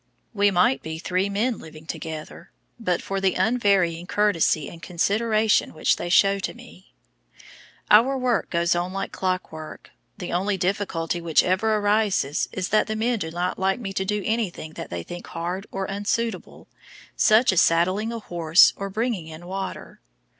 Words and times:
We 0.33 0.49
might 0.49 0.81
be 0.81 0.97
three 0.97 1.29
men 1.29 1.59
living 1.59 1.85
together, 1.85 2.49
but 2.79 3.03
for 3.03 3.21
the 3.21 3.35
unvarying 3.35 4.07
courtesy 4.07 4.67
and 4.67 4.81
consideration 4.81 5.75
which 5.75 5.97
they 5.97 6.09
show 6.09 6.39
to 6.39 6.55
me. 6.55 6.95
Our 7.91 8.17
work 8.17 8.49
goes 8.49 8.73
on 8.73 8.93
like 8.93 9.11
clockwork; 9.11 9.91
the 10.17 10.33
only 10.33 10.57
difficulty 10.57 11.21
which 11.21 11.43
ever 11.43 11.75
arises 11.75 12.49
is 12.51 12.69
that 12.69 12.87
the 12.87 12.95
men 12.95 13.19
do 13.19 13.29
not 13.29 13.59
like 13.59 13.79
me 13.79 13.93
to 13.93 14.03
do 14.03 14.23
anything 14.25 14.73
that 14.73 14.89
they 14.89 15.03
think 15.03 15.27
hard 15.27 15.67
or 15.71 15.85
unsuitable, 15.85 16.67
such 17.15 17.51
as 17.53 17.61
saddling 17.61 18.11
a 18.11 18.17
horse 18.17 18.73
or 18.75 18.89
bringing 18.89 19.27
in 19.27 19.45
water. 19.45 20.01